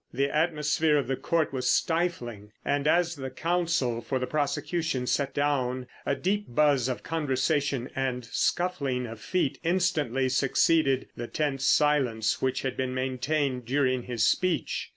The 0.11 0.35
atmosphere 0.35 0.97
of 0.97 1.05
the 1.05 1.15
Court 1.15 1.53
was 1.53 1.69
stifling, 1.69 2.53
and 2.65 2.87
as 2.87 3.15
the 3.17 3.29
counsel 3.29 4.01
for 4.01 4.17
the 4.17 4.25
prosecution 4.25 5.05
sat 5.05 5.31
down 5.35 5.85
a 6.07 6.15
deep 6.15 6.45
buzz 6.47 6.87
of 6.89 7.03
conversation 7.03 7.87
and 7.95 8.25
scuffling 8.25 9.05
of 9.05 9.19
feet 9.19 9.59
instantly 9.63 10.27
succeeded 10.27 11.09
the 11.15 11.27
tense 11.27 11.67
silence 11.67 12.41
which 12.41 12.63
had 12.63 12.75
been 12.75 12.95
maintained 12.95 13.67
during 13.67 14.01
his 14.01 14.23
speech. 14.27 14.89